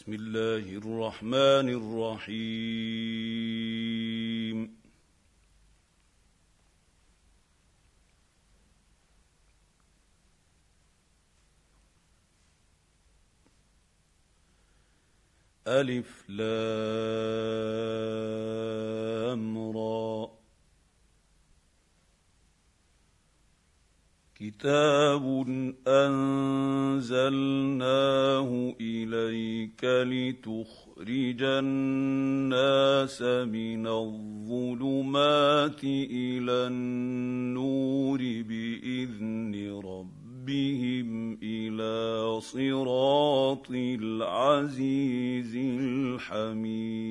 بسم 0.00 0.12
الله 0.12 0.66
الرحمن 0.76 1.68
الرحيم. 1.80 2.30
ألف 15.66 16.24
لام 16.28 16.48
را. 19.78 20.09
كتاب 24.40 25.24
انزلناه 25.88 27.30
اليك 28.80 29.84
لتخرج 29.84 31.42
الناس 31.42 33.22
من 33.22 33.86
الظلمات 33.86 35.84
إلى 35.84 36.52
النور 36.72 38.18
باذن 38.18 39.80
ربهم 39.84 41.38
إلى 41.42 42.40
صراط 42.40 43.70
العزيز 43.70 45.56
الحميد 45.56 47.10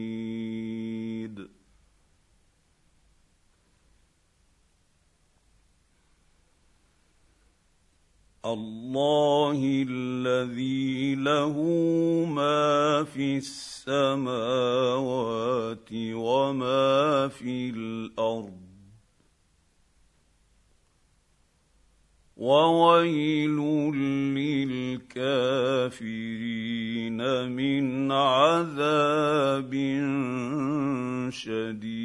الله 8.46 9.86
الذي 9.90 11.16
له 11.16 11.56
ما 12.26 13.04
في 13.04 13.38
السماوات 13.38 14.30
وما 15.94 17.28
في 17.28 17.70
الأرض. 17.70 18.70
وويل 22.40 23.60
للكافرين 25.12 25.60
من 27.52 28.12
عذاب 28.12 29.74
شديد 31.30 32.00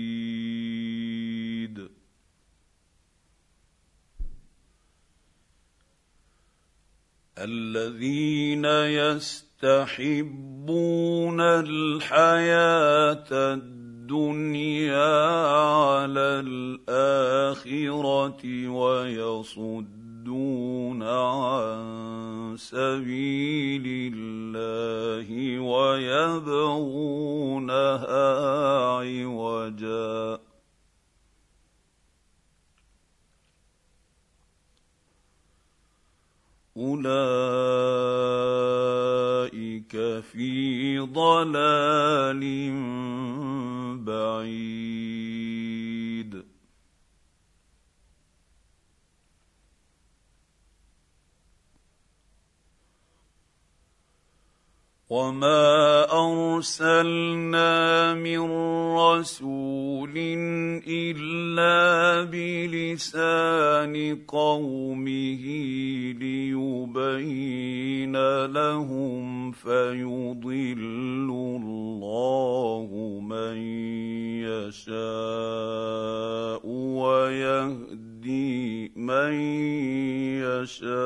الذين 7.38 8.64
يستحبون 9.64 11.40
الحياة 11.40 13.26
الدنيا 13.32 15.14
على 15.64 16.44
الآخرة 16.88 18.42
ويصدون 18.68 20.22
عن 21.02 22.56
سبيل 22.58 24.12
الله 24.14 25.58
ويبغونها 25.60 26.84
عوجا. 29.00 30.38
أولئك 36.76 37.63
في 40.34 40.98
ضلال 40.98 42.42
بعيد. 44.02 45.14
وما 55.10 56.06
ارسلنا 56.10 58.14
من 58.14 58.40
رسول 58.98 60.14
الا 60.88 62.24
بلسان 62.30 63.94
قومه 64.26 65.44
ليبين 66.18 68.16
لهم 68.46 69.23
فيضل 69.54 71.28
الله 71.30 73.20
من 73.22 73.56
يشاء 74.44 76.14
ويهدي 77.00 78.92
من 78.96 79.32
يشاء 80.42 81.03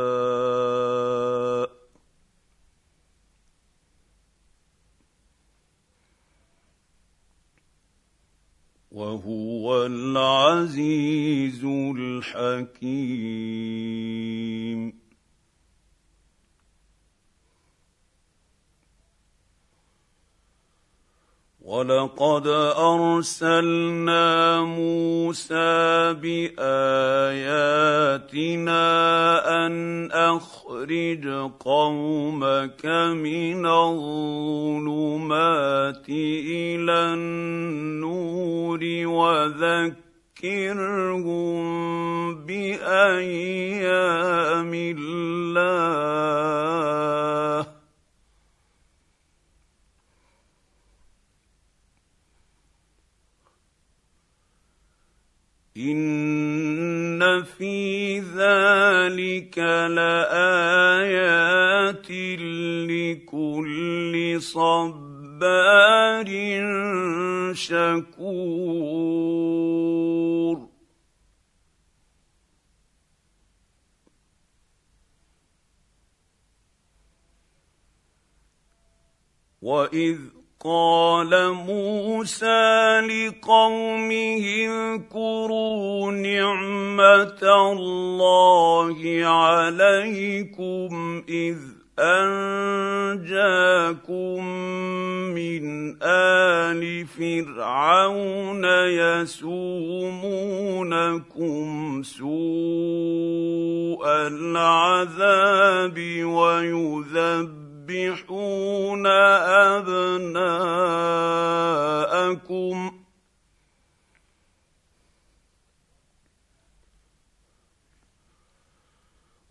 ولقد 22.19 22.47
أرسلنا 22.79 24.61
موسى 24.63 26.15
بآياتنا 26.23 26.87
أن 29.67 30.09
أخرج 30.13 31.29
قومك 31.61 32.87
من 33.15 33.67
الظلمات 33.67 35.09
إلى 36.09 37.15
النور 37.15 38.81
وذكرهم 39.07 40.05
بأيام 42.45 43.95
الله 44.75 45.39
ان 55.79 57.43
في 57.43 58.21
ذلك 59.29 59.59
لايات 59.99 61.21
لكل 62.91 64.15
صبار 64.43 66.29
شكور 67.55 69.09
واذ 79.63 80.38
قال 80.65 81.53
موسى 81.53 83.01
لقومه 83.01 84.45
اذكروا 84.67 86.13
نعمة 86.13 87.43
الله 87.73 88.97
عليكم 89.25 91.23
إذ 91.29 91.59
أنجاكم 91.99 93.29
من 95.35 95.97
آل 96.03 97.07
فرعون 97.07 98.65
يسومونكم 98.91 99.63
سوء 102.03 102.29
العذاب 104.07 105.99
ويذبحون 106.25 107.68
يذبحون 107.91 109.07
أبناءكم. 109.77 110.39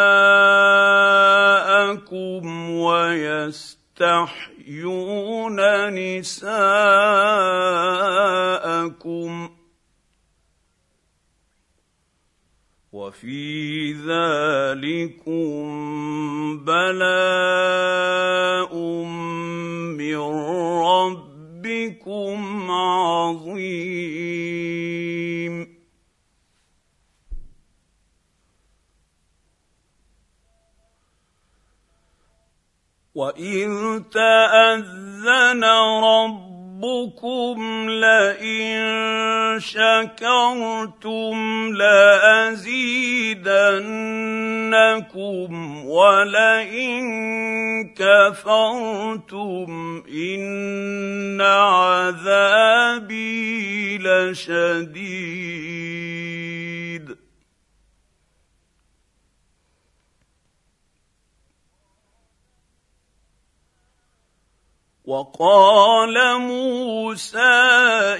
ويستحيون 2.70 3.99
نساءكم. 5.94 6.38
وفي 12.98 13.92
ذلكم 13.92 15.54
بلاء 16.64 17.92
من 19.94 20.18
ربكم 20.82 22.36
عظيم. 22.70 23.98
واذ 33.14 34.02
تاذن 34.12 35.64
رب 36.04 36.47
ربكم 36.78 37.90
لئن 37.90 39.58
شكرتم 39.58 41.36
لأزيدنكم 41.75 42.69
ولئن 45.84 47.04
كفرتم 47.94 49.70
إن 50.08 51.40
عذابي 51.40 52.78
لشديد. 53.98 55.48
وقال 65.08 66.40
موسى 66.40 67.38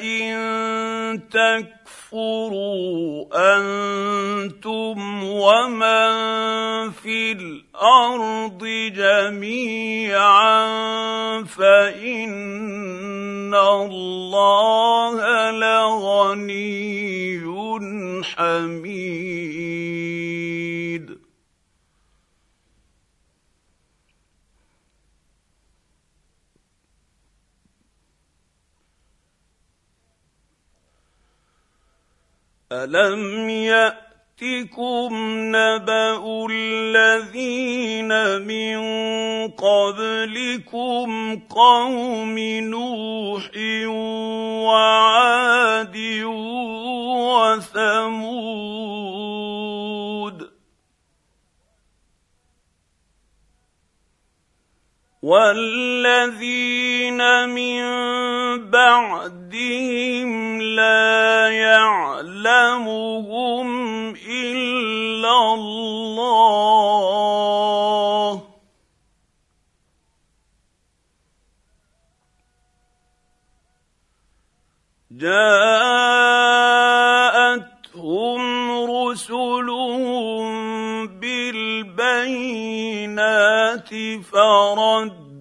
إن 0.00 1.29
تكفروا 1.29 3.29
أنتم 3.37 5.25
ومن 5.25 6.12
في 6.90 7.32
الأرض 7.32 8.64
جميعا 8.96 10.64
فإن 11.44 12.35
الله 13.55 15.50
لغني 15.50 17.38
حميد. 18.25 19.57
الم 32.73 33.50
ياتكم 33.50 35.11
نبا 35.56 36.47
الذين 36.50 38.43
من 38.47 38.79
قبلكم 39.49 41.38
قوم 41.50 42.38
نوح 42.38 43.50
وعاد 44.69 45.97
وثمود 47.25 48.29
والذين 55.23 57.19
من 57.49 57.82
بعدهم 58.70 60.62
لا 60.62 61.50
يعلمهم 61.50 63.09
الا 64.15 65.55
الله 65.55 66.09
جاءتهم 75.11 76.00
رسلهم 78.91 79.48
فردوا 84.22 85.40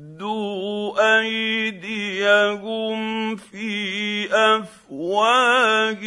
ايديهم 1.20 2.98
في 3.36 4.30
افواههم 4.34 5.98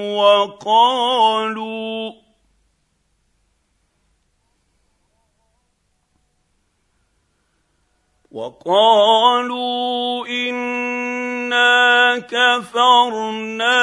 وقالوا 0.00 1.48
وقالوا 8.30 10.26
انا 11.52 12.18
كفرنا 12.18 13.78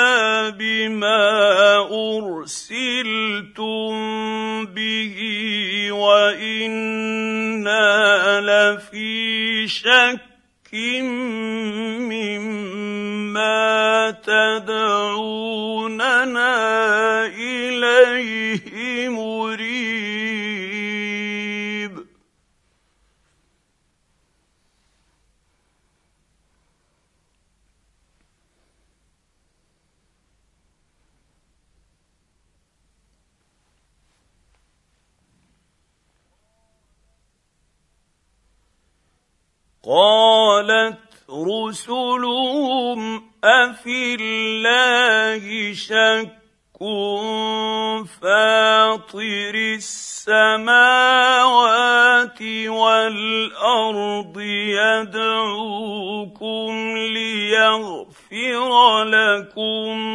بما 0.49 1.77
ارسلتم 2.17 3.95
به 4.65 5.15
وأنا 5.91 7.21
لفي 8.41 9.67
شك 9.67 10.19
مما 12.09 14.11
تدعوننا 14.11 16.05
اليه 17.25 19.09
مريب 19.09 20.24
قالت 39.85 40.97
رسلهم 41.29 43.23
أفي 43.43 44.17
الله 44.19 45.73
شك 45.73 46.45
فاطر 48.21 49.55
السماوات 49.55 50.81
والأرض 52.67 54.39
يدعوكم 54.79 56.73
ليغفر 56.97 59.03
لكم 59.03 60.14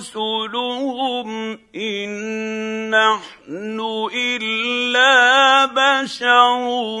رسلهم 0.00 1.58
إن 1.76 2.10
نحن 2.90 3.80
إلا 4.14 5.64
بشر 5.66 7.00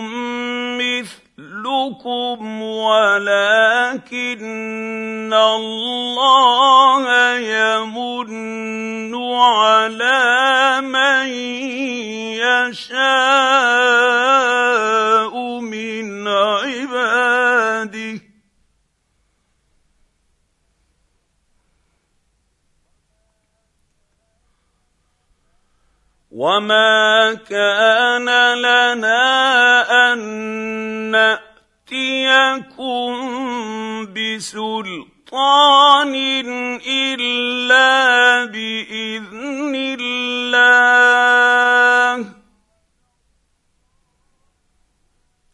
مثلكم 0.78 1.30
مثلكم 1.40 2.62
ولكن 2.62 4.12
الله 5.32 7.04
يمن 7.38 9.14
على 9.14 10.80
من 10.80 11.28
يشاء. 12.36 13.59
وما 26.40 27.36
كان 27.48 28.28
لنا 28.56 29.20
ان 30.12 30.18
ناتيكم 31.12 33.12
بسلطان 34.16 36.14
الا 36.86 38.44
باذن 38.44 39.74
الله 40.00 40.72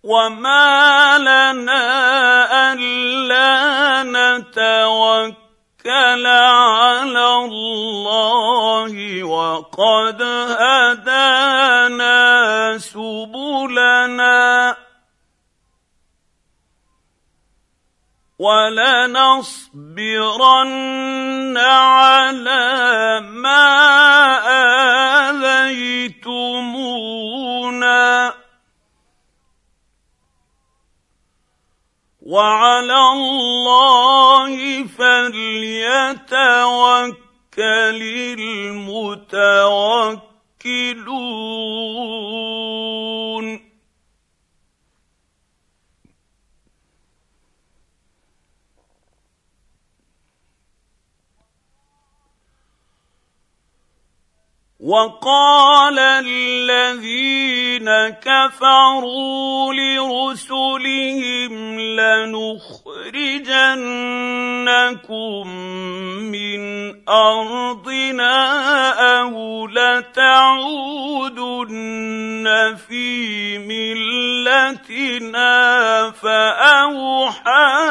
وما 0.08 1.18
لنا 1.20 1.84
الا 2.72 3.52
نتوكل 4.08 5.36
على 6.26 7.28
الله 7.44 9.24
وقد 9.24 10.22
هدانا 10.60 12.18
سبلنا 12.78 14.76
ولنصبرن 18.38 19.68
على 21.58 23.20
ما 23.20 23.68
اذيتمونا 25.30 26.17
وعلى 32.28 33.00
الله 33.12 34.52
فليتوكل 34.84 36.40
المتوكلون. 38.38 39.68
وقال 54.88 55.98
الذين 55.98 57.88
كفروا 58.24 59.74
لرسلهم 59.74 61.52
لنخرجنكم 61.80 62.48
من 66.32 66.60
أرضنا 67.08 68.36
أو 69.20 69.66
لتعودن 69.66 70.38
في 72.88 73.58
ملتنا 73.58 75.50
فأوحى 76.10 77.87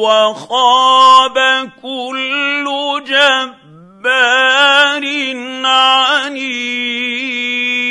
وخاب 0.02 1.38
كل 1.83 2.66
جبار 3.06 5.04
عنيد. 5.64 7.83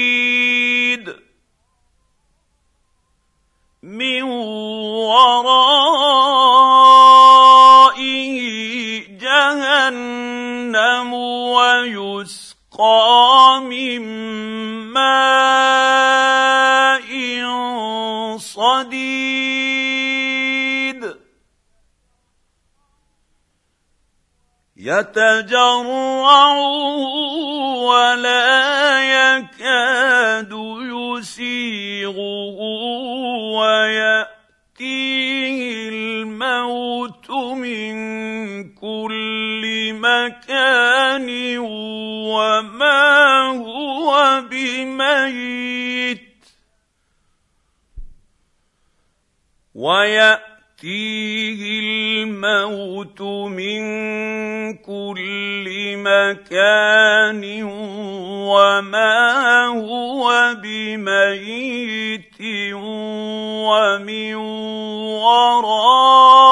من 3.94 4.26
ورائه 4.26 5.54
جهنم 9.22 11.14
ويسقى 11.54 13.62
من 13.62 14.02
ماء 14.94 15.14
صديد. 18.38 19.14
يتجرعه 24.78 26.60
ولا 27.78 29.04
يكاد 29.04 30.52
يسيغه. 30.82 33.13
ويأتيه 34.84 35.60
الموت 35.90 37.32
من 37.32 37.94
كل 38.74 39.94
مكان 39.94 41.58
وما 42.28 43.42
هو 43.48 44.42
بميت. 44.52 46.34
وياتيه 50.84 51.80
الموت 51.80 53.22
من 53.52 53.82
كل 54.74 55.66
مكان 55.98 57.64
وما 58.52 59.66
هو 59.68 60.56
بميت 60.64 62.42
ومن 62.74 64.36
ورائه 65.24 66.44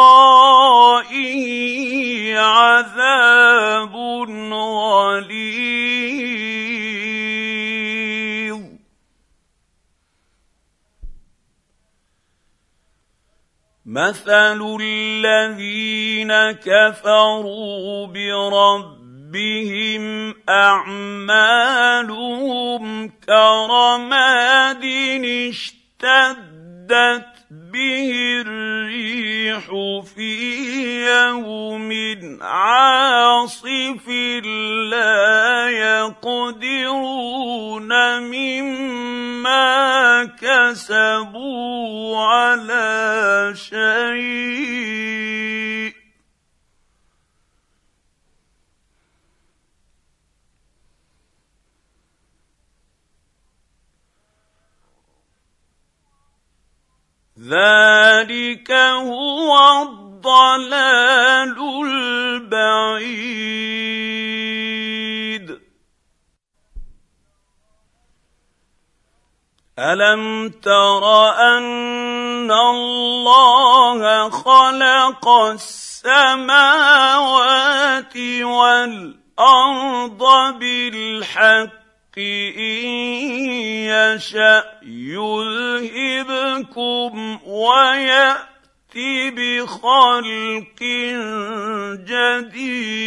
عذاب 2.37 3.95
غليظ 4.51 6.10
مثل 13.91 14.79
الذين 14.81 16.31
كفروا 16.51 18.07
بربهم 18.07 19.55
اعمالهم 20.49 22.01
كرماد 23.27 24.85
اشتدت 25.49 27.30
به 27.73 28.41
الريح 28.45 29.65
في 30.15 30.33
يوم 31.05 31.91
عاصف 32.41 34.07
لا 34.91 35.69
يقدرون 35.69 37.11
مما 38.19 39.69
كسبوا 40.41 42.17
على 42.17 43.53
شيء. 43.55 45.31
ذلك 57.41 58.71
هو 58.71 59.81
الضلال 59.81 61.57
البعيد. 61.85 63.41
الم 69.79 70.49
تر 70.49 71.03
ان 71.57 72.51
الله 72.51 74.29
خلق 74.29 75.27
السماوات 75.29 76.57
والارض 78.41 80.23
بالحق 80.59 81.80
إن 82.17 82.87
يشأ 83.87 84.63
يذهبكم 84.83 86.59
ويأت 87.45 88.95
بخلق 89.37 90.81
جديد. 92.03 93.01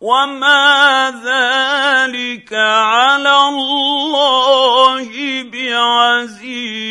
وما 0.00 1.10
ذلك 1.24 2.52
على 2.52 3.48
الله 3.48 5.08
بعزيز. 5.42 6.90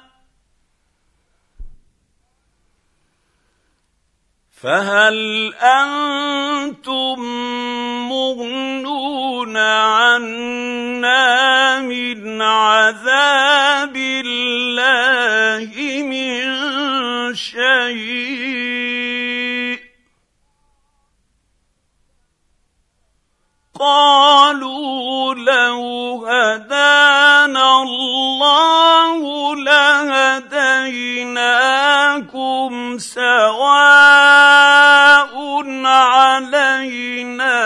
فهل 4.63 5.53
أنتم 5.53 7.19
مغنون 8.09 9.57
عنا 9.57 11.79
من 11.79 12.41
عذاب 12.41 13.95
الله 13.95 16.03
من 16.03 16.41
شيء؟ 17.35 18.71
قالوا 23.79 25.33
لو 25.33 26.25
هدانا 26.27 27.81
الله 27.81 29.40
لهديناكم 32.33 32.97
سواء 32.97 34.31
علينا 35.85 37.57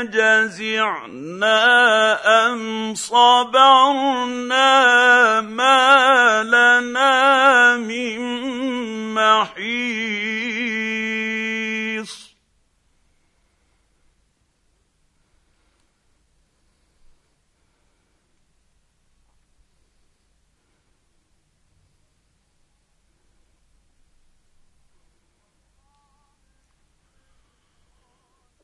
أجزعنا 0.00 1.60
أم 2.50 2.94
صبرنا 2.94 4.60
ما 5.40 6.42
لنا 6.42 7.76
من 7.76 8.20
محيص 9.14 9.73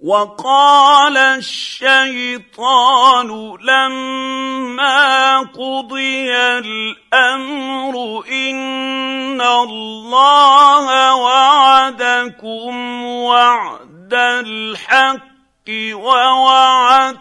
وقال 0.01 1.17
الشيطان 1.17 3.29
لما 3.61 5.39
قضي 5.41 6.37
الأمر 6.37 8.25
إن 8.33 9.41
الله 9.41 11.15
وعدكم 11.15 13.05
وعد 13.05 14.15
الحق 14.15 15.69
ووعدتكم 15.93 17.21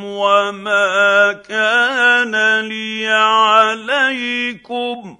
وما 0.03 1.33
كان 1.49 2.59
لي 2.59 3.07
عليكم 3.07 5.17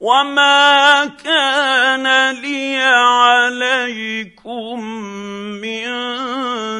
وما 0.00 1.06
كان 1.24 2.30
لي 2.40 2.76
عليكم 2.80 4.80
من 5.60 5.84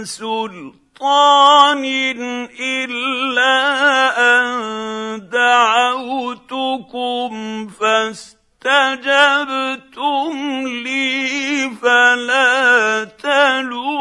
سلطان 0.04 1.84
الا 2.60 3.56
ان 4.18 5.28
دعوتكم 5.28 7.30
فاستجبتم 7.68 8.32
لي 10.66 11.70
فلا 11.82 13.04
تلوموني 13.04 14.00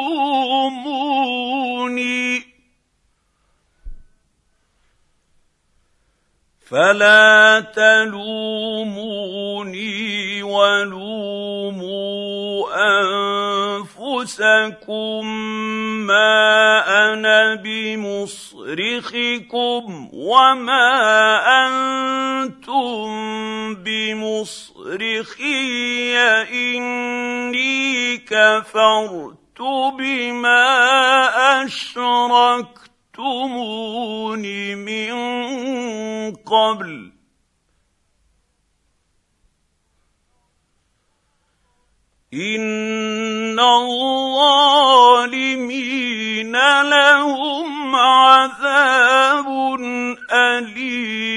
فلا 6.69 7.65
تلوموني 7.75 9.23
ولوموا 10.43 11.89
انفسكم 14.29 15.25
ما 16.05 17.13
أنا 17.13 17.55
بمصرخكم 17.55 18.49
وما 20.13 20.87
أنتم 21.65 23.09
بمصرخي 23.75 25.37
اني 26.51 28.17
كفرت 28.17 29.61
بما 29.97 30.65
اشركتم 31.65 32.88
خلقتمون 33.19 34.41
من 34.75 35.11
قبل 36.35 37.11
ان 42.33 43.59
الظالمين 43.59 44.51
لهم 46.81 47.95
عذاب 47.95 49.47
اليم 50.31 51.28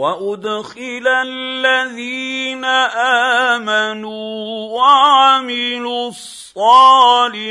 وادخل 0.00 1.04
الذين 1.28 2.64
امنوا 2.64 4.40
وعملوا 4.78 6.08
الصالحات 6.08 7.44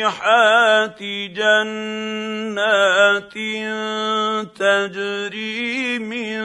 جنات 1.37 3.33
تجري 4.57 5.99
من 5.99 6.39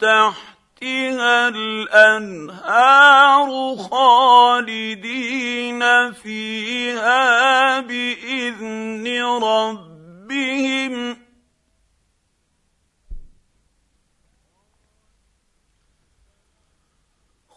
تحتها 0.00 1.48
الانهار 1.48 3.48
خالدين 3.90 5.82
فيها 6.12 7.80
باذن 7.80 9.06
ربهم 9.42 11.27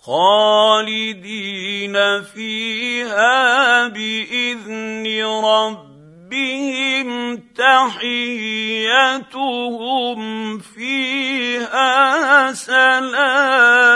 خالدين 0.01 1.93
فيها 2.23 3.87
بإذن 3.87 5.05
ربهم 5.45 7.09
تحيتهم 7.55 8.99
فيها 10.59 12.53
سلام. 12.53 13.91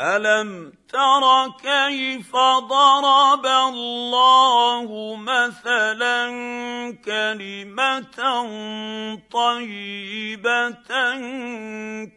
ألم 0.00 0.72
تر 0.88 1.48
كيف 1.62 2.36
ضرب 2.36 3.46
الله 3.46 5.16
مثلا 5.16 6.26
كلمة 7.04 8.16
طيبة 9.32 10.88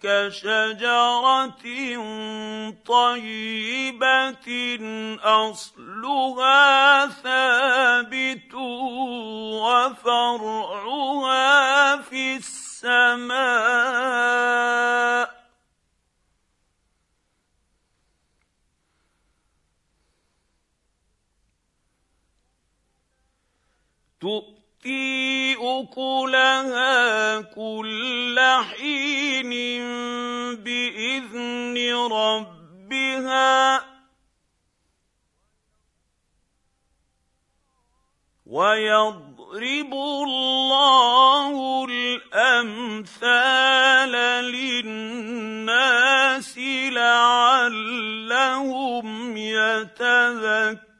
كشجرة 0.04 1.64
طيبة 2.86 4.48
أصلها 5.24 7.08
ثابت 7.08 8.54
وفرعها 10.04 11.22
في 11.98 12.36
السماء 12.36 13.34
تؤتي 24.24 25.56
أكلها 25.60 27.42
كل 27.42 28.40
حين 28.72 29.52
بإذن 30.64 31.76
ربها. 32.12 33.84
ويضرب 38.46 39.94
الله 39.94 41.86
الأمثال 42.34 43.32
للناس 44.46 46.04
لعلهم 46.92 48.28
يتذكرون. 49.38 50.93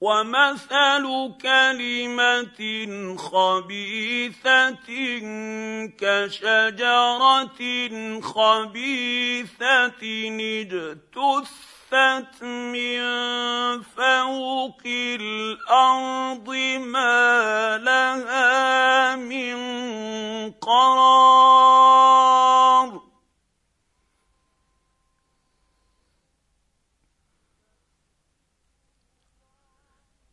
ومثل 0.00 1.04
كلمه 1.42 2.60
خبيثة 3.16 4.88
كشجرة 5.98 7.60
خبيثة 8.20 10.02
اجتثت 11.92 12.42
من 12.42 13.02
فوق 13.82 14.80
الأرض 14.86 16.48
ما 16.78 17.78
لها 17.78 19.16
من 19.16 19.56
قرار 20.52 21.80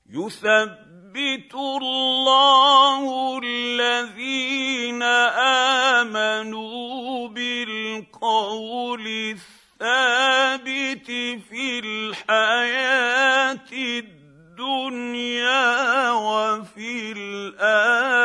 يثبت 0.09 1.53
الله 1.55 3.39
الذين 3.43 5.03
امنوا 6.03 7.27
بالقول 7.27 9.07
الثابت 9.07 9.56
في 11.41 11.79
الحياة 11.79 13.67
الدنيا 13.71 15.61
وفي 16.11 17.11
الآخرة. 17.11 18.17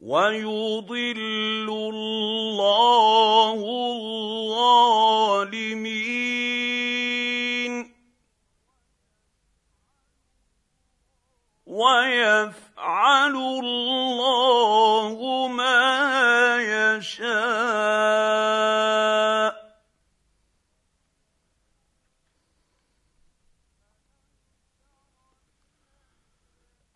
ويضل 0.00 1.68
الله 1.68 3.54
الظالمين. 5.32 5.82
ويفعل 12.82 13.36
الله 13.36 15.18
ما 15.48 16.58
يشاء. 16.98 17.32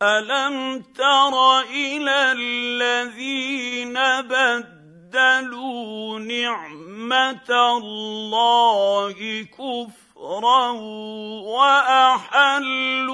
ألم 0.01 0.81
تر 0.81 1.59
إلى 1.59 2.31
الذين 2.31 3.93
بدلوا 4.27 6.19
نعمة 6.19 7.49
الله 7.49 9.43
كفرا 9.43 10.71
وأحلوا 11.57 13.07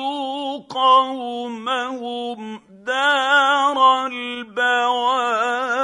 قومهم 0.70 2.63
دار 2.86 4.06
البوار. 4.08 5.84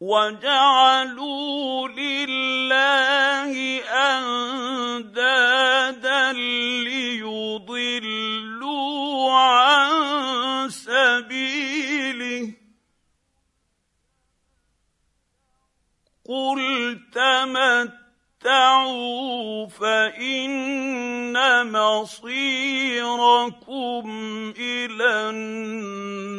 وجعلوا 0.00 1.88
لله 1.88 3.52
أندادا 5.04 5.52
ليضلوا 6.32 7.72
عن 9.32 10.70
سبيله. 10.70 12.52
قل 16.28 16.60
تمتعوا 18.40 19.66
فان 19.68 21.36
مصيركم 21.72 22.90
إلى 24.58 25.30
النار. 25.30 26.30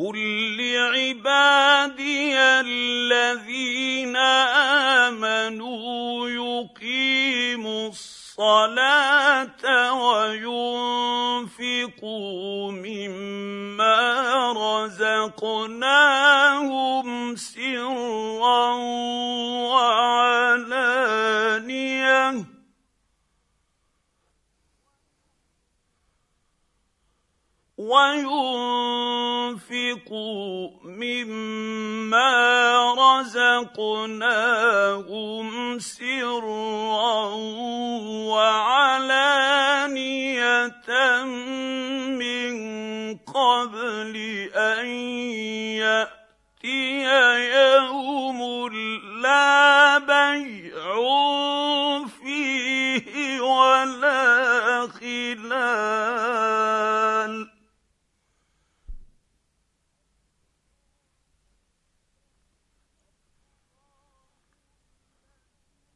قل 0.00 0.16
لعبادي 0.56 2.38
الذين 2.40 4.16
امنوا 4.96 6.28
يقيموا 6.28 7.88
الصلاه 7.88 9.60
وينفقوا 11.52 12.72
مما 12.72 13.98
رزقناهم 14.86 15.86
سرا 17.36 18.74
وعلانيه 19.68 20.99
وينفقوا 27.80 29.60
مما 30.84 32.32
رزقناهم 33.20 34.18
سرا 35.78 37.24
وعلانية 38.28 39.64
من 42.20 42.52
قبل 43.16 44.14
أن 44.54 44.86
يأتي 45.80 47.02
يوم 47.56 48.40
لا 49.22 49.98
بيع 49.98 50.96
فيه 52.06 53.40
ولا 53.40 54.88
خلال 54.88 56.29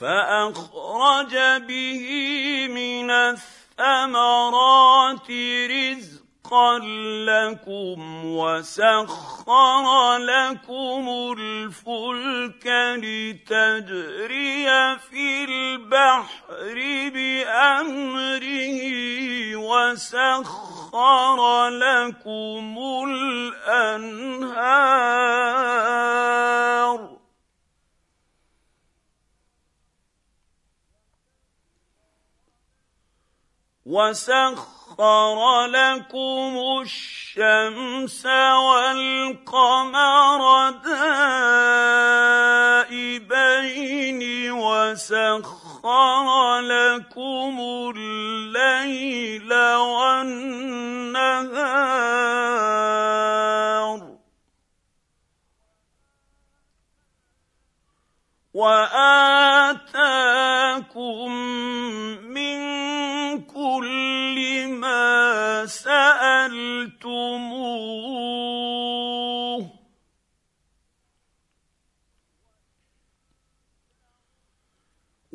فأخرج 0.00 1.34
به 1.68 2.04
من 2.70 3.10
الثمرات 3.10 4.50
رزقا 5.70 6.78
لكم 7.28 8.24
وسخر 8.24 10.16
لكم 10.16 11.34
الفلك 11.38 12.66
لتجري 12.96 14.66
في 14.98 15.44
البحر 15.44 16.76
بأمره 17.14 18.80
وسخر 19.56 21.38
لكم 21.68 22.78
الأنهار 23.08 24.70
وسخر 33.86 35.66
لكم 35.66 36.80
الشمس 36.82 38.26
والقمر 38.66 40.42
دائبين 42.90 44.20
وسخر 44.52 46.26
لكم 46.60 47.58
الليل 47.96 49.52
والنهار 49.54 51.00
واتاكم 58.54 59.29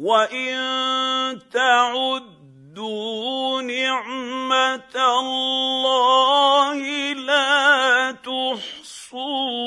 وان 0.05 1.41
تعدوا 1.49 3.61
نعمه 3.61 4.93
الله 4.95 6.77
لا 7.13 8.11
تحصوها 8.21 9.65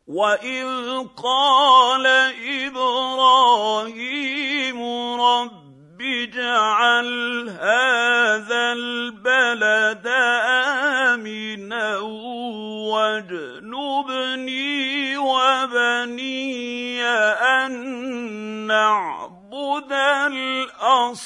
واذ 0.08 1.08
قال 1.18 2.06
إبراهيم 2.68 3.98
رب 5.22 6.02
اجعل 6.02 7.50
هذا 7.50 8.74
البلد 8.74 10.08
امنا 11.14 11.98
واجنبني 12.94 14.38
وبني 15.18 17.04
ان 17.04 17.72
نعبد 18.68 19.92
الاصنام 20.32 21.26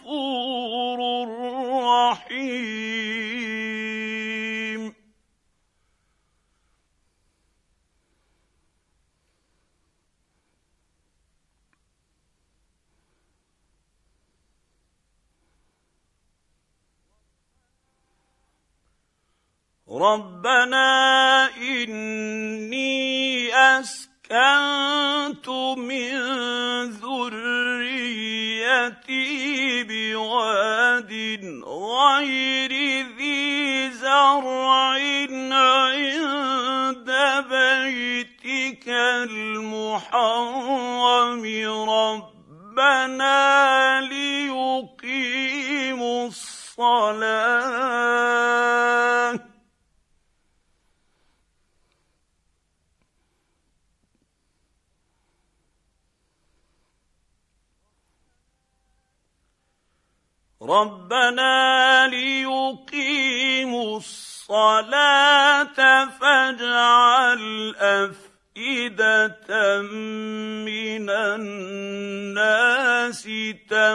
ربنا 20.01 20.90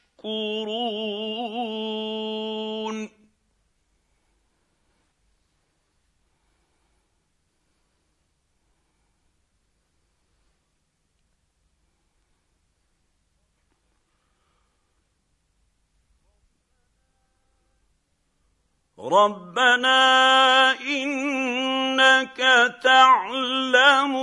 ربنا 19.12 20.72
انك 20.80 22.36
تعلم 22.82 24.14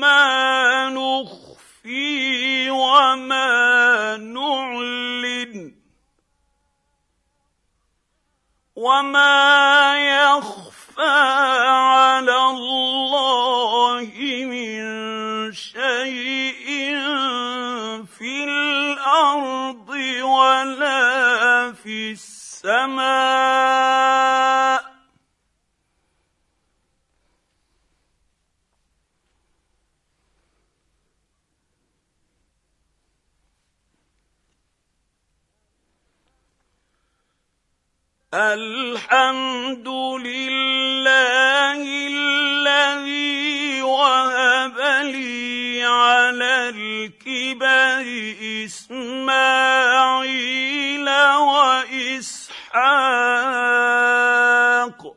ما 0.00 0.88
نخفي 0.88 2.70
وما 2.70 4.16
نعلن 4.16 5.74
وما 8.76 9.96
يخفى 9.96 11.16
على 11.66 12.36
الله 12.36 14.10
من 14.44 14.82
شيء 15.52 16.66
في 18.18 18.44
الأرض 18.44 19.88
ولا 20.22 21.72
في 21.72 22.10
السماء 22.12 22.35
الحمد 38.34 39.88
لله 40.24 41.82
الذي 42.08 43.82
وهب 43.82 44.78
لي 45.04 45.84
على 45.84 46.68
الكبر 46.68 48.04
إسماعيل 48.64 49.46
واسحاق 53.76 55.16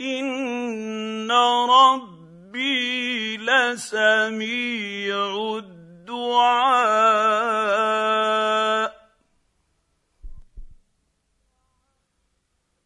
إن 0.00 1.30
ربي 1.70 3.36
لسميع 3.36 5.18
الدعاء. 5.58 6.86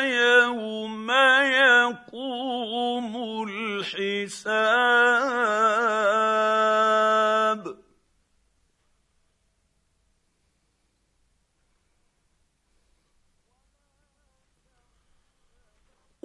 يوم 0.03 1.11
يقوم 1.41 3.13
الحساب. 3.49 4.84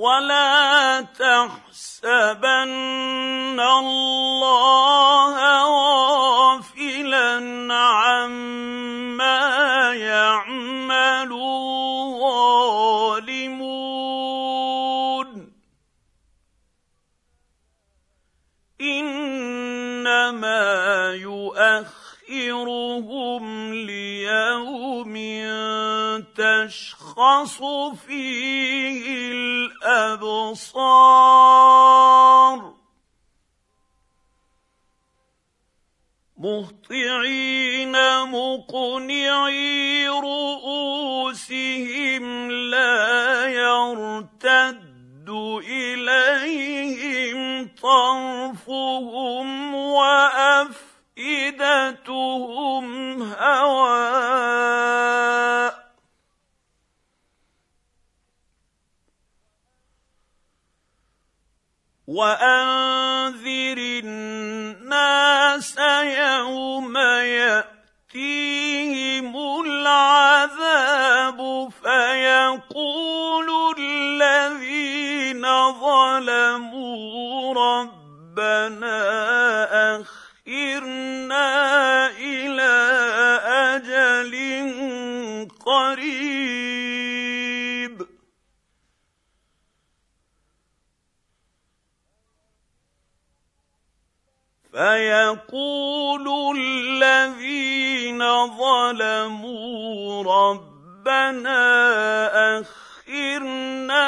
ولا 0.01 1.05
تحسبن 1.13 2.57
الله 3.61 5.37
غافلا 5.69 7.37
عما 7.75 9.41
يعمل 9.95 11.33
الظالمون. 11.33 12.41
انما 18.81 20.65
يؤخرهم 21.21 22.65
ليوم 23.75 25.17
تشخص 27.21 27.61
فيه 28.07 29.05
الأبصار. 29.33 30.81
مهطعين 36.39 37.93
مقنعي 38.25 40.09
رؤوسهم 40.09 41.45
لا 42.51 43.45
يرتد 43.47 45.29
إليهم 45.69 47.41
طرفهم 47.83 49.75
وأفئدتهم 49.75 50.83
هواء. 53.23 54.71
وأنذر 62.11 63.79
الناس 63.79 65.79
يوم 66.03 66.97
يأتيهم 68.11 69.35
العذاب 69.67 71.39
فيقول 71.83 73.49
الذين 73.79 75.43
ظلموا 75.73 77.55
ربنا 77.55 79.01
أخرنا 79.97 81.47
إلى 82.19 82.73
أجل 83.47 84.35
قريب. 85.67 86.70
فيقول 94.81 96.57
الذين 96.57 98.21
ظلموا 98.57 100.25
ربنا 100.25 101.63
أخرنا 102.61 104.07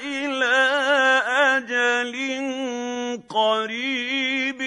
إلى 0.00 0.58
أجل 1.52 2.14
قريب 3.28 4.62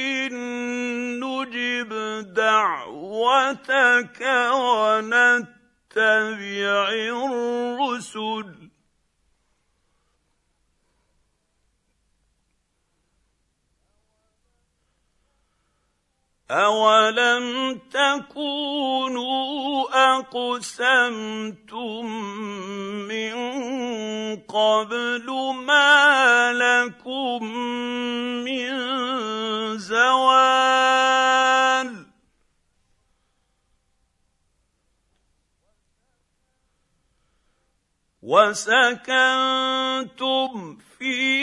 نجب 1.24 1.92
دعوتك 2.34 4.22
ونتبع 4.54 5.50
الرسل. 6.94 8.63
اولم 16.52 17.80
تكونوا 17.92 19.34
اقسمتم 20.18 22.06
من 23.08 23.36
قبل 24.36 25.26
ما 25.66 26.52
لكم 26.54 27.44
من 28.44 28.78
زوال 29.78 31.14
وسكنتم 38.24 39.68
في 41.00 41.43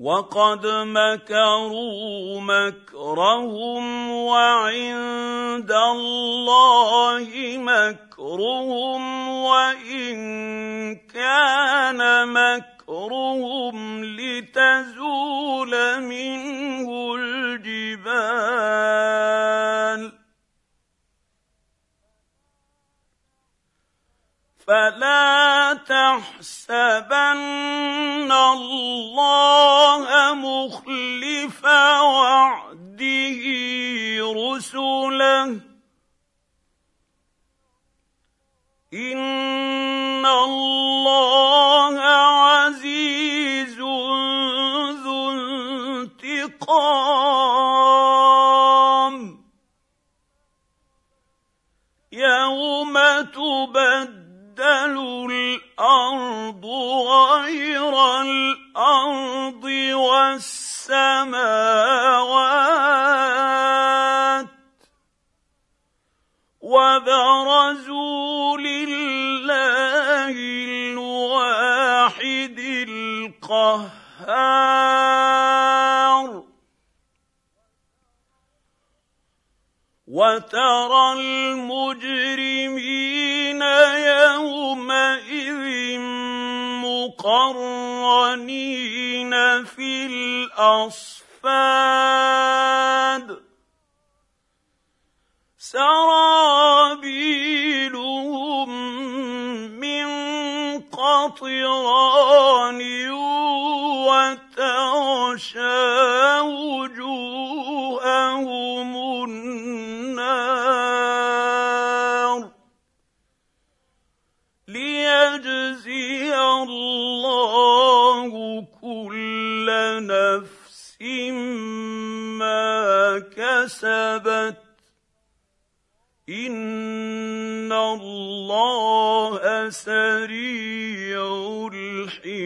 وقد 0.00 0.66
مكروا 0.66 2.40
مكرهم 2.40 4.10
وعند 4.10 5.72
الله 5.72 7.28
مكرهم 7.58 9.28
وإن 9.28 10.16
كان 10.96 12.28
مكرهم 12.28 14.04
لتزول 14.04 15.72
منه 16.00 17.14
الجبال 17.14 18.20
فلا 24.70 25.74
تحسبن 25.74 27.18
الله 28.32 30.04
مخلف 30.34 31.64
وعده 32.04 33.42
رسله. 34.36 35.60
إن 38.94 40.26
الله 40.26 41.49
الأرض 56.10 56.64
غير 56.64 57.94
الأرض 58.22 59.64
والسماوات 59.94 61.20
وبرزوا 66.60 68.58
لله 68.58 70.34
الواحد 70.90 72.58
القهار 72.88 74.10
وترى 80.10 81.12
المجرمين 81.12 82.02
يومئذ 84.10 85.62
مقرنين 86.82 88.44
في 89.64 90.06
الأصفاد. 90.06 91.30
سرابيلهم 95.58 96.90
من 99.78 100.06
قطران 100.90 102.80
وتغشى 104.10 105.69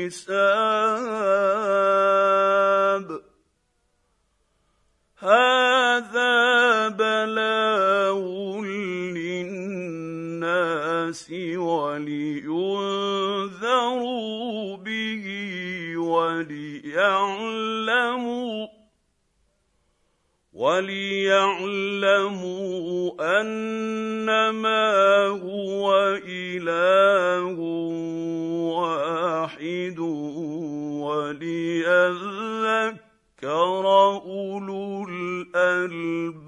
الحساب. 0.04 0.44
هذا 5.18 6.88
بلاغ 6.88 8.60
للناس 9.16 10.44
ولينذروا 11.56 12.36
به 14.76 15.24
وليعلموا 15.96 17.24
وليعلموا 20.52 21.64
انما 23.40 25.26
هو 25.26 25.94
إله 26.28 27.63
وليذكر 32.12 33.86
أولو 34.24 35.06
الألباب 35.08 36.44